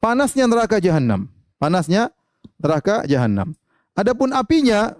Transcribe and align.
panasnya 0.00 0.48
neraka 0.48 0.80
jahanam. 0.80 1.28
Panasnya 1.60 2.10
neraka 2.56 3.04
jahanam. 3.04 3.52
Adapun 3.92 4.32
apinya 4.32 4.96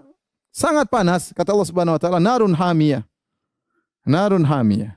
sangat 0.53 0.87
panas, 0.87 1.33
kata 1.33 1.51
Allah 1.51 1.67
Subhanahu 1.67 1.97
wa 1.97 2.01
taala, 2.01 2.21
narun 2.21 2.53
hamiyah. 2.53 3.01
Narun 4.05 4.45
hamiyah. 4.45 4.93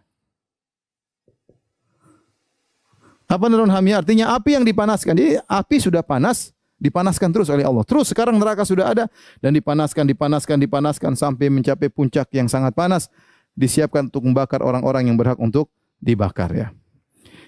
Apa 3.24 3.48
narun 3.48 3.72
hamiyah? 3.72 4.04
Artinya 4.04 4.36
api 4.36 4.60
yang 4.60 4.64
dipanaskan. 4.68 5.16
Jadi 5.16 5.40
api 5.40 5.76
sudah 5.80 6.04
panas, 6.04 6.52
dipanaskan 6.76 7.32
terus 7.32 7.48
oleh 7.48 7.64
Allah. 7.64 7.82
Terus 7.88 8.12
sekarang 8.12 8.36
neraka 8.36 8.68
sudah 8.68 8.92
ada 8.92 9.04
dan 9.40 9.56
dipanaskan, 9.56 10.04
dipanaskan, 10.04 10.60
dipanaskan 10.60 11.12
sampai 11.16 11.48
mencapai 11.48 11.88
puncak 11.88 12.28
yang 12.36 12.46
sangat 12.46 12.76
panas. 12.76 13.08
Disiapkan 13.54 14.10
untuk 14.10 14.26
membakar 14.26 14.60
orang-orang 14.66 15.08
yang 15.08 15.16
berhak 15.16 15.38
untuk 15.38 15.70
dibakar 16.02 16.50
ya. 16.52 16.68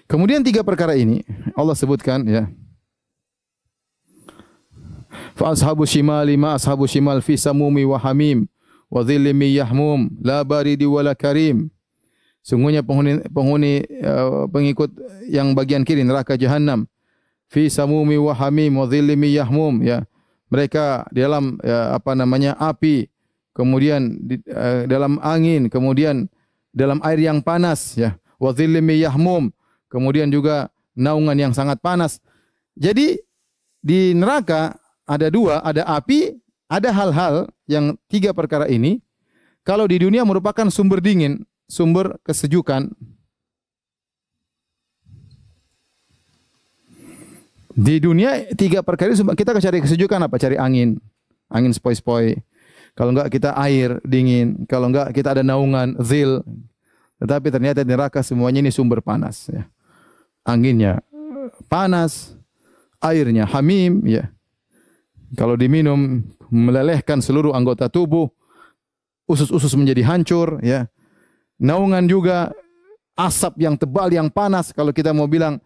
Kemudian 0.07 0.39
tiga 0.39 0.63
perkara 0.63 0.95
ini 0.95 1.19
Allah 1.51 1.75
sebutkan 1.75 2.23
ya. 2.23 2.47
Fa 5.35 5.51
ashabu 5.51 5.83
shimali 5.83 6.39
ma 6.39 6.55
ashabu 6.55 6.87
shimal 6.87 7.19
fi 7.19 7.35
samumi 7.35 7.83
wa 7.83 7.99
hamim 7.99 8.47
wa 8.87 9.03
dhillim 9.03 9.35
yahmum 9.51 10.07
la 10.23 10.47
baridi 10.47 10.87
wala 10.87 11.11
karim. 11.11 11.67
Sungguhnya 12.39 12.79
penghuni 12.79 13.19
penghuni 13.27 13.83
uh, 13.99 14.47
pengikut 14.47 14.95
yang 15.27 15.51
bagian 15.51 15.83
kiri 15.83 16.07
neraka 16.07 16.39
jahanam 16.39 16.87
fi 17.51 17.67
samumi 17.67 18.15
wa 18.15 18.31
hamim 18.31 18.79
wa 18.79 18.87
dhillim 18.87 19.19
yahmum 19.27 19.83
ya. 19.83 20.07
Mereka 20.47 21.11
di 21.11 21.19
dalam 21.19 21.59
ya, 21.59 21.99
apa 21.99 22.15
namanya 22.15 22.55
api, 22.55 23.11
kemudian 23.51 24.15
di, 24.23 24.39
uh, 24.47 24.87
dalam 24.87 25.19
angin, 25.19 25.67
kemudian 25.67 26.31
dalam 26.71 27.03
air 27.03 27.19
yang 27.19 27.43
panas 27.43 27.99
ya. 27.99 28.15
Wa 28.39 28.55
dhillim 28.55 28.87
yahmum 28.95 29.51
kemudian 29.87 30.27
juga 30.31 30.71
naungan 30.97 31.37
yang 31.37 31.53
sangat 31.53 31.77
panas. 31.79 32.17
Jadi 32.73 33.21
di 33.79 34.11
neraka 34.17 34.75
ada 35.07 35.29
dua, 35.29 35.61
ada 35.61 35.85
api, 35.85 36.35
ada 36.67 36.89
hal-hal 36.91 37.47
yang 37.69 37.95
tiga 38.09 38.33
perkara 38.33 38.65
ini. 38.67 38.99
Kalau 39.61 39.85
di 39.85 39.99
dunia 40.01 40.23
merupakan 40.23 40.67
sumber 40.73 40.99
dingin, 40.99 41.43
sumber 41.69 42.17
kesejukan. 42.25 42.91
Di 47.77 48.01
dunia 48.01 48.49
tiga 48.57 48.81
perkara 48.81 49.13
ini 49.13 49.21
kita 49.37 49.53
cari 49.53 49.79
kesejukan 49.85 50.19
apa? 50.25 50.35
Cari 50.41 50.57
angin, 50.57 50.97
angin 51.45 51.71
sepoi-sepoi. 51.71 52.41
Kalau 52.97 53.13
enggak 53.13 53.29
kita 53.29 53.53
air 53.53 54.01
dingin, 54.01 54.65
kalau 54.65 54.89
enggak 54.89 55.13
kita 55.13 55.37
ada 55.37 55.45
naungan 55.45 55.93
zil. 56.01 56.41
Tetapi 57.21 57.53
ternyata 57.53 57.85
di 57.85 57.93
neraka 57.93 58.25
semuanya 58.25 58.65
ini 58.65 58.73
sumber 58.73 59.01
panas 59.01 59.49
ya 59.49 59.65
anginnya 60.47 61.03
panas, 61.67 62.39
airnya 63.03 63.43
hamim, 63.43 63.99
ya. 64.07 64.31
Kalau 65.35 65.59
diminum 65.59 66.23
melelehkan 66.47 67.19
seluruh 67.19 67.51
anggota 67.51 67.91
tubuh, 67.91 68.31
usus-usus 69.27 69.75
menjadi 69.75 70.07
hancur, 70.07 70.63
ya. 70.63 70.87
Naungan 71.59 72.07
juga 72.07 72.55
asap 73.17 73.65
yang 73.65 73.75
tebal 73.75 74.13
yang 74.13 74.29
panas 74.29 74.69
kalau 74.69 74.93
kita 74.93 75.09
mau 75.09 75.25
bilang 75.25 75.57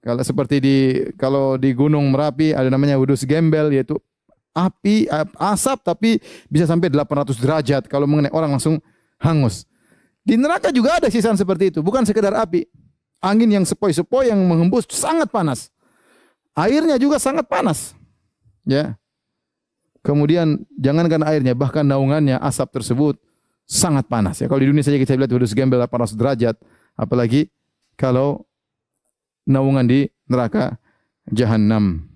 kalau 0.00 0.24
seperti 0.24 0.56
di 0.64 0.76
kalau 1.20 1.60
di 1.60 1.76
Gunung 1.76 2.08
Merapi 2.08 2.56
ada 2.56 2.72
namanya 2.72 2.96
Wudus 2.96 3.20
Gembel 3.28 3.68
yaitu 3.76 4.00
api 4.56 5.04
asap 5.36 5.84
tapi 5.84 6.16
bisa 6.48 6.64
sampai 6.64 6.88
800 6.88 7.36
derajat 7.36 7.82
kalau 7.84 8.08
mengenai 8.08 8.32
orang 8.32 8.56
langsung 8.56 8.80
hangus. 9.20 9.68
Di 10.24 10.40
neraka 10.40 10.72
juga 10.72 10.96
ada 10.96 11.12
sisaan 11.12 11.36
seperti 11.36 11.68
itu, 11.68 11.84
bukan 11.84 12.08
sekedar 12.08 12.32
api 12.32 12.64
angin 13.20 13.50
yang 13.50 13.64
sepoi-sepoi 13.64 14.30
yang 14.30 14.40
menghembus 14.44 14.86
sangat 14.90 15.28
panas. 15.30 15.72
Airnya 16.56 16.96
juga 16.96 17.20
sangat 17.20 17.44
panas. 17.48 17.92
Ya. 18.64 18.96
Kemudian 20.00 20.62
jangankan 20.78 21.26
airnya, 21.26 21.52
bahkan 21.52 21.82
naungannya 21.82 22.38
asap 22.38 22.78
tersebut 22.80 23.18
sangat 23.66 24.06
panas. 24.06 24.38
Ya, 24.38 24.46
kalau 24.46 24.62
di 24.62 24.70
dunia 24.70 24.86
saja 24.86 24.96
kita 24.96 25.18
lihat 25.18 25.34
udus 25.34 25.50
gembel 25.50 25.82
800 25.82 26.14
derajat, 26.14 26.54
apalagi 26.94 27.50
kalau 27.98 28.46
naungan 29.42 29.82
di 29.82 30.06
neraka 30.30 30.78
jahanam. 31.30 32.06